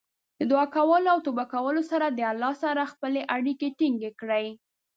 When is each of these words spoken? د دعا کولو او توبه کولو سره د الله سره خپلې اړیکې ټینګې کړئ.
د 0.39 0.41
دعا 0.51 0.65
کولو 0.75 1.07
او 1.13 1.19
توبه 1.25 1.45
کولو 1.53 1.81
سره 1.91 2.05
د 2.09 2.19
الله 2.31 2.53
سره 2.63 2.91
خپلې 2.93 3.21
اړیکې 3.35 3.67
ټینګې 3.77 4.11
کړئ. 4.19 4.45